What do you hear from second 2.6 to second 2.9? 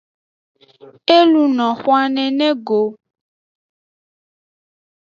go.